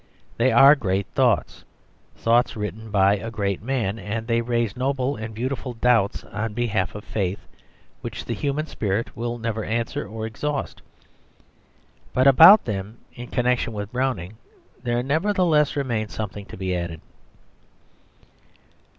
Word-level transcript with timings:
They 0.37 0.51
are 0.51 0.73
great 0.73 1.05
thoughts, 1.13 1.63
thoughts 2.15 2.55
written 2.55 2.89
by 2.89 3.17
a 3.17 3.29
great 3.29 3.61
man, 3.61 3.99
and 3.99 4.25
they 4.25 4.41
raise 4.41 4.75
noble 4.75 5.15
and 5.15 5.31
beautiful 5.35 5.75
doubts 5.75 6.23
on 6.23 6.53
behalf 6.55 6.95
of 6.95 7.03
faith 7.03 7.37
which 8.01 8.25
the 8.25 8.33
human 8.33 8.65
spirit 8.65 9.15
will 9.15 9.37
never 9.37 9.63
answer 9.63 10.07
or 10.07 10.25
exhaust. 10.25 10.81
But 12.13 12.25
about 12.25 12.65
them 12.65 12.97
in 13.13 13.27
connection 13.27 13.73
with 13.73 13.91
Browning 13.93 14.37
there 14.81 15.03
nevertheless 15.03 15.75
remains 15.75 16.15
something 16.15 16.47
to 16.47 16.57
be 16.57 16.75
added. 16.75 17.01